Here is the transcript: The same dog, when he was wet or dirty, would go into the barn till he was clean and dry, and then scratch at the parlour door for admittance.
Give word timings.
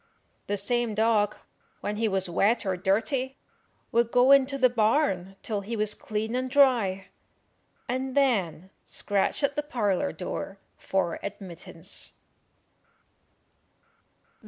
The 0.47 0.57
same 0.57 0.95
dog, 0.95 1.35
when 1.81 1.97
he 1.97 2.07
was 2.07 2.27
wet 2.27 2.65
or 2.65 2.75
dirty, 2.75 3.37
would 3.91 4.09
go 4.09 4.31
into 4.31 4.57
the 4.57 4.67
barn 4.67 5.35
till 5.43 5.61
he 5.61 5.75
was 5.75 5.93
clean 5.93 6.33
and 6.35 6.49
dry, 6.49 7.05
and 7.87 8.17
then 8.17 8.71
scratch 8.83 9.43
at 9.43 9.55
the 9.55 9.61
parlour 9.61 10.11
door 10.11 10.57
for 10.75 11.19
admittance. 11.21 12.13